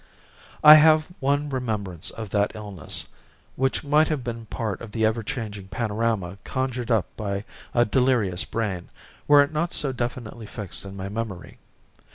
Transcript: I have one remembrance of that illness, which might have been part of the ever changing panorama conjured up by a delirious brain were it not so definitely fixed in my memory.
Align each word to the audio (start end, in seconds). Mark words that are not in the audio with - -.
I 0.63 0.73
have 0.81 1.09
one 1.19 1.49
remembrance 1.51 2.09
of 2.09 2.31
that 2.31 2.53
illness, 2.55 3.05
which 3.55 3.83
might 3.83 4.07
have 4.07 4.23
been 4.23 4.47
part 4.47 4.81
of 4.81 4.91
the 4.91 5.05
ever 5.05 5.21
changing 5.21 5.67
panorama 5.67 6.39
conjured 6.43 6.89
up 6.89 7.05
by 7.15 7.45
a 7.75 7.85
delirious 7.85 8.43
brain 8.43 8.89
were 9.27 9.43
it 9.43 9.53
not 9.53 9.73
so 9.73 9.91
definitely 9.91 10.47
fixed 10.47 10.85
in 10.85 10.97
my 10.97 11.07
memory. 11.07 11.59